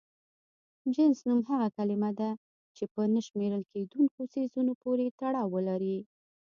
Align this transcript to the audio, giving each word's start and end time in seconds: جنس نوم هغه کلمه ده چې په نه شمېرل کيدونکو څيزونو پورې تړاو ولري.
جنس 0.95 1.17
نوم 1.27 1.39
هغه 1.49 1.67
کلمه 1.77 2.11
ده 2.19 2.29
چې 2.75 2.83
په 2.93 3.01
نه 3.13 3.21
شمېرل 3.27 3.61
کيدونکو 3.71 4.19
څيزونو 4.33 4.71
پورې 4.83 5.15
تړاو 5.19 5.47
ولري. 5.55 5.97